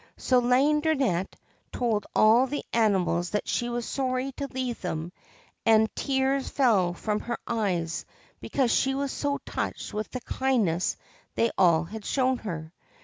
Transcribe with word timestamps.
So 0.17 0.41
Laideronnette 0.41 1.35
told 1.71 2.07
all 2.15 2.47
the 2.47 2.63
animals 2.73 3.29
that 3.29 3.47
she 3.47 3.69
was 3.69 3.85
sorry 3.85 4.31
to 4.31 4.47
leave 4.47 4.81
them, 4.81 5.11
and 5.63 5.95
tears 5.95 6.49
fell 6.49 6.95
from 6.95 7.19
her 7.19 7.37
eyes, 7.45 8.03
because 8.39 8.71
she 8.73 8.95
was 8.95 9.11
so 9.11 9.37
touched 9.45 9.93
with 9.93 10.09
the 10.09 10.21
kindness 10.21 10.97
they 11.35 11.51
all 11.55 11.83
had 11.83 12.03
shown 12.03 12.39
her. 12.39 12.73